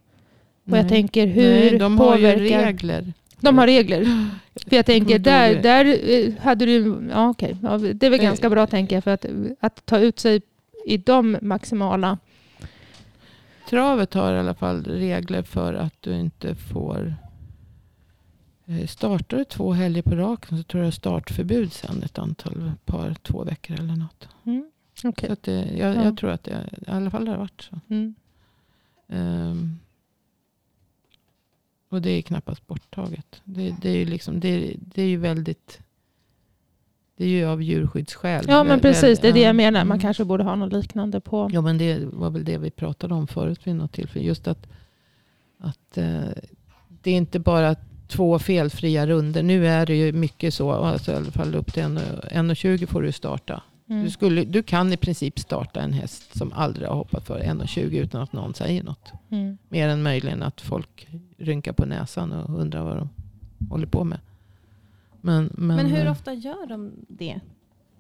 [0.65, 0.81] Nej.
[0.81, 2.65] jag tänker hur Nej, de har ju påverkar...
[2.65, 3.13] regler.
[3.41, 4.05] De har regler.
[4.69, 7.09] För jag tänker, där, där eh, hade du...
[7.11, 7.57] Ja, okej.
[7.63, 9.05] Ja, det är väl Eh, ganska bra, tänker jag.
[9.05, 9.27] För att,
[9.61, 10.43] att ta ut sig
[10.87, 12.19] i de maximala...
[13.69, 17.15] Travet har i alla fall regler för att du inte får...
[18.67, 23.15] eh, Startar du två helger på raken så tror jag startförbud sen ett antal, par,
[23.15, 24.29] två veckor eller något.
[24.47, 24.71] Mm.
[25.05, 25.27] okej.
[25.27, 26.05] Så att det, jag, Ja.
[26.05, 27.81] jag tror att det i alla fall har varit så.
[27.91, 28.15] Mm.
[29.09, 29.79] Ehm,
[31.91, 33.41] och det är knappast borttaget.
[33.45, 35.79] Det, det, är, ju liksom, det, det är ju väldigt...
[37.17, 38.45] Det är ju av djurskyddsskäl.
[38.49, 39.19] Ja, men precis.
[39.19, 39.81] Det är det ja, jag menar.
[39.81, 40.01] Man mm.
[40.01, 41.51] kanske borde ha något liknande på...
[41.53, 44.25] Ja, men det var väl det vi pratade om förut vid något tillfälle.
[44.25, 44.69] Just att,
[45.59, 46.21] att eh,
[46.89, 47.77] det är inte bara
[48.09, 49.43] två felfria runder.
[49.43, 50.73] Nu är det ju mycket så.
[50.73, 53.63] Alltså, I alla fall upp till 1,20 får du starta.
[53.91, 54.05] Mm.
[54.05, 57.81] Du, skulle, du kan i princip starta en häst som aldrig har hoppat för 1,20
[57.91, 59.13] utan att någon säger något.
[59.31, 59.59] Mm.
[59.69, 63.09] Mer än möjligen att folk rynkar på näsan och undrar vad de
[63.71, 64.19] håller på med.
[65.21, 67.41] Men, men, Men hur eh, ofta gör de det?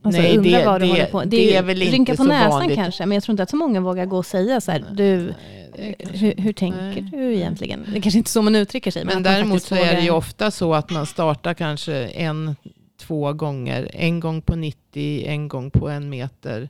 [0.02, 1.24] Alltså, Nej, undrar det- vad du det- håller på.
[1.24, 2.74] det ju- är väl inte rynka på så näsan vanligt.
[2.76, 4.94] kanske, men jag tror inte att så många vågar gå och säga så här, Nej,
[4.96, 7.08] du, nej, det är eh, hur, hur tänker nej.
[7.12, 7.84] du egentligen?
[7.92, 9.04] Det är kanske inte så man uttrycker sig.
[9.04, 12.56] Men man däremot så är det ju ofta så att man startar kanske en,
[13.00, 13.90] två gånger.
[13.94, 16.68] En gång på 90, en gång på en meter.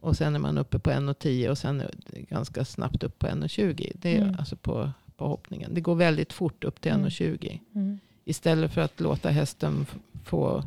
[0.00, 1.82] Och sen är man uppe på 1,10 och sen
[2.30, 3.92] ganska snabbt upp på 1,20.
[3.94, 4.34] Det är Mm.
[4.38, 5.74] alltså på, på hoppningen.
[5.74, 7.06] Det går väldigt fort upp till Mm.
[7.06, 7.58] 1,20.
[7.74, 7.98] Mm.
[8.24, 9.86] Istället för att låta hästen
[10.24, 10.64] få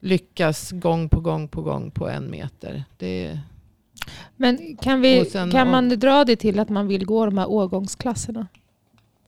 [0.00, 2.84] lyckas gång på gång på gång på en meter.
[2.98, 3.40] Det är,
[4.36, 7.50] Men kan, vi, sen kan man dra det till att man vill gå de här
[7.50, 8.46] årgångsklasserna?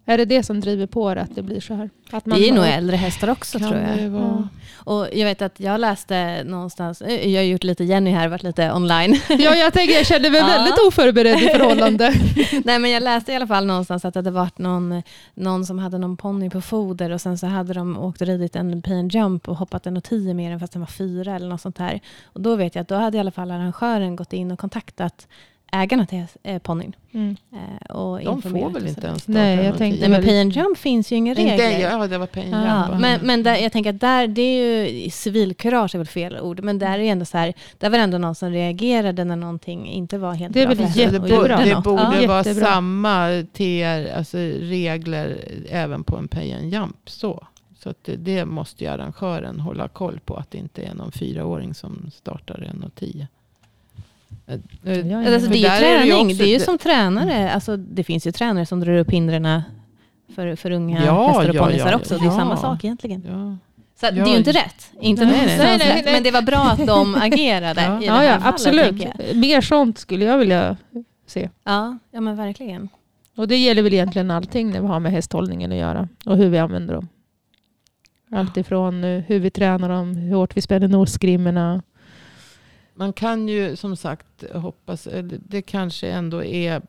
[0.07, 1.91] Är det det som driver på det, att det blir så här?
[2.11, 3.99] Att man Det är nog har- äldre hästar också kan tror jag.
[3.99, 4.49] det vara.
[4.85, 8.43] Och jag vet att jag läste någonstans, eh, jag har gjort lite Jenny här, varit
[8.43, 9.21] lite online.
[9.29, 10.47] Ja, jag tänker, jag kände mig Ja.
[10.47, 12.15] väldigt oförberedd i förhållande.
[12.65, 15.03] Nej men jag läste i alla fall någonstans att det hade varit någon,
[15.35, 18.57] någon som hade någon ponny på foder och sen så hade de åkt och ridit
[18.57, 21.49] en and jump och hoppat en och tio med den fast den var fyra eller
[21.49, 22.01] något sånt här.
[22.25, 25.27] Och då vet jag att då hade i alla fall arrangören gått in och kontaktat
[25.73, 26.97] ägarna till eh, ponnyn.
[27.13, 27.37] Mm.
[27.53, 30.01] Eh, och De får väl inte ens Nej, jag tänkte-.
[30.09, 31.53] Nej men pay and jump finns ju inga regler.
[31.71, 32.67] Inte, ja, det var pengar.
[32.91, 36.41] Ja, men men där, jag tänker att där, det är ju, civilkurage är väl fel
[36.41, 39.37] ord, men där är ändå så här, där var det ändå någon som reagerade när
[39.37, 40.75] någonting inte var helt Det är bra.
[40.75, 41.75] väl för hästen det, och bo, gjorde jättebra.
[41.77, 42.29] det borde Ja.
[42.29, 42.67] vara Jättebra.
[42.67, 45.39] samma TR, alltså regler
[45.71, 46.97] även på en pay and jump.
[47.11, 47.47] Så,
[47.83, 50.37] så att det, det måste ju arrangören hålla koll på.
[50.37, 53.29] Att det inte är någon fyraåring som startar en och tio.
[54.51, 58.27] Alltså, det är ju är det träning, det är ju som tränare, alltså, det finns
[58.27, 59.63] ju tränare som drar upp hindren
[60.35, 62.19] för, för unga Ja, hästar och ja, ponnyer ja, också.
[62.19, 63.59] Det är samma sak egentligen.
[64.01, 64.91] Så det är ju inte rätt.
[65.01, 66.05] Inte Nej, någonstans nej, nej, rätt.
[66.05, 66.15] nej.
[66.15, 68.47] Men det var bra att de agerade i det här ja, fallet.
[68.47, 69.05] absolut.
[69.35, 70.77] Mer sånt skulle jag vilja
[71.27, 71.51] se.
[71.65, 72.89] Ja, ja, men verkligen.
[73.37, 76.09] Och det gäller väl egentligen allting när vi har med hästhållningen att göra.
[76.27, 77.09] Och hur vi använder dem.
[78.33, 81.83] Allt ifrån eh, hur vi tränar dem, hur hårt vi spänner nosgrimmorna.
[83.01, 85.09] Man kan ju som sagt hoppas,
[85.49, 86.83] det kanske ändå är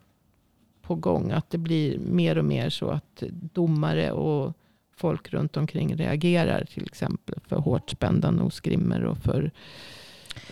[0.81, 4.53] på gång att det blir mer och mer så att domare och
[4.95, 6.65] folk runt omkring reagerar.
[6.73, 9.51] Till exempel för hårt spända nosgrimmor och för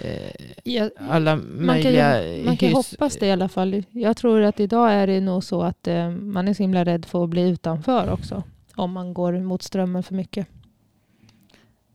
[0.01, 3.83] eh, alla man kan, möjliga ju, man kan hoppas det i alla fall.
[3.91, 7.05] Jag tror att idag är det nog så att eh, man är så himla rädd
[7.05, 8.43] för att bli utanför också.
[8.75, 10.47] Om man går mot strömmen för mycket.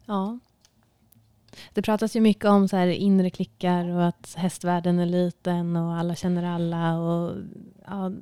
[0.06, 0.38] Ja.
[1.72, 5.94] Det pratas ju mycket om så här inre klickar och att hästvärlden är liten och
[5.94, 6.98] alla känner alla.
[6.98, 7.36] Och,
[7.86, 8.12] ja,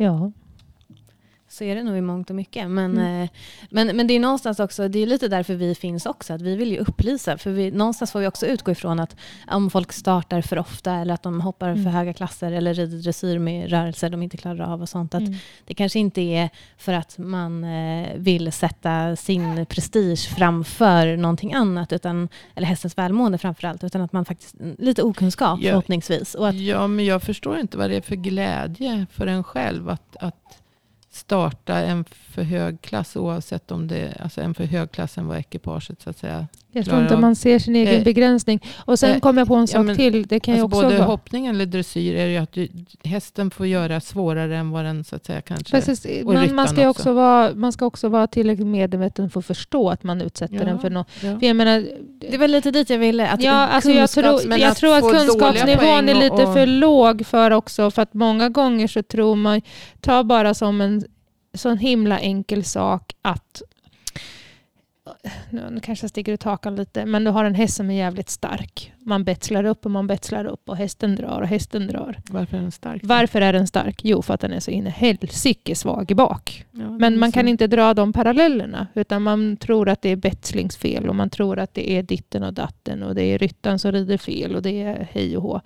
[0.00, 0.32] Ja
[1.50, 2.70] så är det nog i mångt och mycket.
[2.70, 3.22] Men, Mm.
[3.22, 3.28] eh,
[3.70, 6.32] men, men det är någonstans också, det är lite därför vi finns också.
[6.32, 7.38] Att vi vill ju upplysa.
[7.38, 9.16] För vi, någonstans får vi också utgå ifrån att
[9.50, 11.84] om folk startar för ofta eller att de hoppar Mm.
[11.84, 15.14] för höga klasser eller rider dressyr med rörelser de inte klarar av och sånt.
[15.14, 15.34] Att Mm.
[15.64, 21.92] Det kanske inte är för att man eh, vill sätta sin prestige framför någonting annat,
[21.92, 25.70] utan, eller hästens välmående framför allt, utan att man faktiskt, lite okunskap Ja.
[25.70, 26.34] förhoppningsvis.
[26.34, 29.88] Och att, Ja, men jag förstår inte vad det är för glädje för en själv
[29.90, 30.59] att, att
[31.10, 35.38] starta en för hög klass oavsett om det alltså en för hög klass än vad
[35.38, 36.46] ekipaget så att säga.
[36.72, 38.60] Jag tror inte man ser sin egen Eh, begränsning.
[38.84, 40.26] Och sen eh, kom jag på en sak men- till.
[40.26, 41.06] Det kan Alltså också både vara...
[41.06, 42.68] hoppning eller dressyr är ju att du,
[43.04, 45.70] hästen får göra svårare än vad den så att säga kanske...
[45.70, 46.88] Precis, och man, ska också.
[46.88, 50.64] också vara, man ska också vara tillräckligt medveten för att förstå att man utsätter Ja,
[50.64, 51.08] den för något.
[51.22, 51.38] ja.
[51.40, 51.84] För jag menar,
[52.30, 53.28] det var lite dit jag ville.
[53.28, 56.66] Att ja, alltså jag tror, men jag att tror att kunskapsnivån är lite och- för
[56.66, 57.90] låg för också.
[57.90, 59.60] För att många gånger så tror man,
[60.00, 61.04] ta bara som en
[61.54, 63.62] sån himla enkel sak att
[65.50, 68.30] nu kanske jag sticker ut hakan lite, men du har en häst som är jävligt
[68.30, 68.92] stark.
[68.98, 72.16] Man betslar upp och man betslar upp och hästen drar och hästen drar.
[72.30, 73.00] Varför är den stark?
[73.04, 74.00] Varför är den stark?
[74.04, 76.64] Jo, för att den är så in i helsike svag i bak.
[76.70, 77.48] Ja, Men man kan så.
[77.48, 81.74] inte dra de parallellerna, utan man tror att det är betslingsfel och man tror att
[81.74, 85.08] det är ditten och datten och det är ryttaren som rider fel och det är
[85.12, 85.60] hej och hå.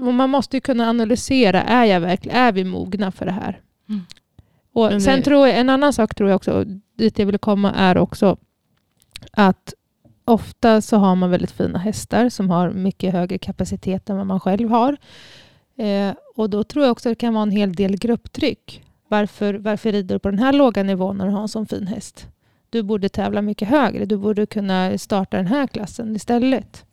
[0.00, 3.60] Och man måste ju kunna analysera, är, jag verkligen, är vi mogna för det här?
[3.88, 4.00] Mm.
[4.76, 6.64] Och Men sen det- tror jag, en annan sak tror jag också,
[6.98, 8.36] dit jag vill komma är också
[9.32, 9.74] att
[10.24, 14.40] ofta så har man väldigt fina hästar som har mycket högre kapacitet än vad man
[14.40, 14.96] själv har.
[15.78, 18.82] Eh, och då tror jag också att det kan vara en hel del grupptryck.
[19.08, 21.86] Varför, varför rider du på den här låga nivån när du har en sån fin
[21.86, 22.28] häst?
[22.70, 24.04] Du borde tävla mycket högre.
[24.04, 26.84] Du borde kunna starta den här klassen istället.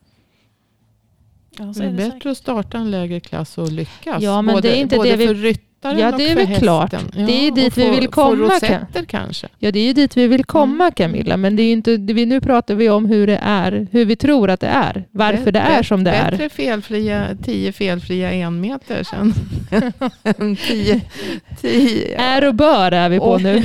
[1.57, 2.25] Ja, så Det är bättre säkert.
[2.25, 4.23] att starta en lägre klass och lyckas.
[4.23, 5.33] Ja, men både, det är inte både det vi- för
[5.91, 6.91] ryttaren Ja, det är väl klart.
[6.93, 7.25] hästen.
[7.25, 9.47] Det är dit vi vill komma, rosetter kanske.
[9.59, 10.91] Ja, det är ju dit vi vill komma Mm.
[10.93, 11.37] Camilla.
[11.37, 14.15] Men det är inte, det vi, nu pratar vi om hur det är, hur vi
[14.15, 15.03] tror att det är.
[15.11, 16.31] Varför det är som det är.
[16.31, 19.33] Bättre felfria, tio felfria enmeter sen.
[20.67, 21.01] tio,
[21.61, 23.57] tio, Är och bör är vi på nu.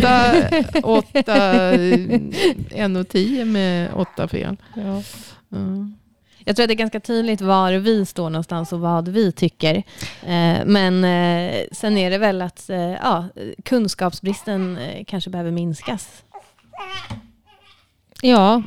[0.82, 1.72] åtta, åtta,
[2.74, 4.56] en och tio med åtta fel.
[4.74, 5.02] Ja.
[5.56, 5.94] Mm.
[6.48, 9.74] Jag tror att det är ganska tydligt var vi står någonstans och vad vi tycker.
[10.22, 13.24] Eh, men eh, sen är det väl att eh, ja,
[13.64, 16.24] kunskapsbristen eh, kanske behöver minskas.
[18.22, 18.62] ja,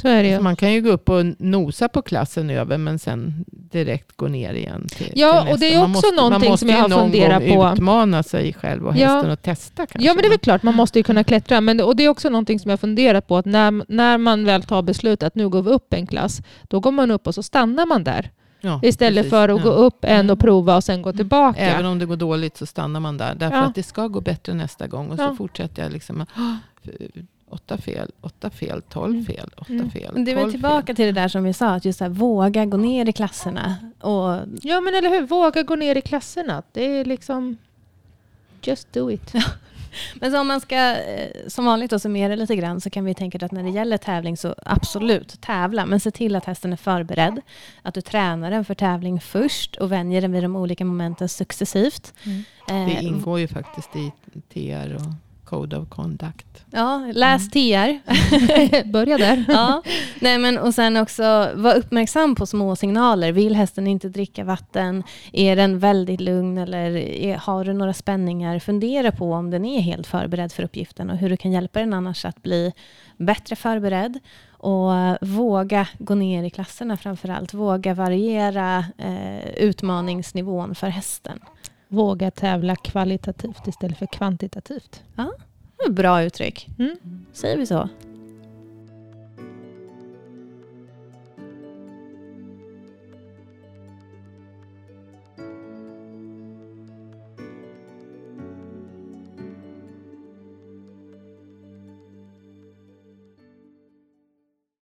[0.00, 0.36] så är det ju.
[0.36, 4.28] Så man kan ju gå upp och nosa på klassen över men sen direkt gå
[4.28, 4.86] ner igen.
[4.88, 5.78] Till, Ja, till och det är.
[5.80, 7.72] Man också måste, någonting man måste som jag ju har någon funderat gång på.
[7.74, 9.08] utmana sig själv och Ja.
[9.14, 10.06] hästen och testa kanske.
[10.08, 11.60] Ja, men det är väl klart, man måste ju kunna klättra.
[11.60, 14.62] Men, och det är också någonting som jag funderat på, att när, när man väl
[14.62, 17.42] tar beslutet att nu går vi upp en klass, då går man upp och så
[17.42, 18.30] stannar man där.
[18.60, 19.30] Ja, Istället precis.
[19.30, 19.62] för att Ja.
[19.64, 20.30] gå upp en Mm.
[20.30, 21.60] och prova och sen gå tillbaka.
[21.60, 23.34] Även om det går dåligt så stannar man där.
[23.34, 23.62] Därför Ja.
[23.62, 25.10] att det ska gå bättre nästa gång.
[25.10, 25.28] Och Ja.
[25.28, 26.26] så fortsätter jag liksom.
[27.48, 29.90] "Åh, Åtta fel, åtta fel, tolv fel, åtta Mm.
[29.90, 32.04] fel, Men Det är väl tillbaka till det där som vi sa, att just så
[32.04, 33.76] här, våga gå ner i klasserna.
[34.00, 35.22] Och Ja, men eller hur?
[35.26, 36.62] Våga gå ner i klasserna.
[36.72, 37.56] Det är liksom...
[38.62, 39.32] Just do it.
[40.14, 43.14] Men så om man ska eh, som vanligt då summera lite grann så kan vi
[43.14, 46.76] tänka att när det gäller tävling så absolut tävla men se till att hästen är
[46.76, 47.40] förberedd.
[47.82, 52.14] Att du tränar den för tävling först och vänjer den vid de olika momenten successivt.
[52.24, 52.44] Mm.
[52.68, 52.86] fel.
[52.86, 54.12] Det Eh, ingår ju faktiskt i
[54.52, 55.12] TR och
[55.46, 56.64] Code of Conduct.
[56.70, 58.00] Ja, läs TR.
[58.92, 59.44] Börja där.
[59.48, 59.82] ja.
[60.20, 63.32] Nej, men, och sen också var uppmärksam på små signaler.
[63.32, 65.02] Vill hästen inte dricka vatten?
[65.32, 68.58] Är den väldigt lugn eller är, har du några spänningar?
[68.58, 71.92] Fundera på om den är helt förberedd för uppgiften och hur du kan hjälpa den
[71.92, 72.72] annars att bli
[73.16, 74.18] bättre förberedd.
[74.58, 77.54] Och eh, våga gå ner i klasserna framför allt.
[77.54, 81.40] Våga variera eh, utmaningsnivån för hästen.
[81.96, 85.02] Våga tävla kvalitativt istället för kvantitativt.
[85.90, 86.68] Bra uttryck.
[86.78, 86.96] Mm.
[87.32, 87.88] Säger vi så?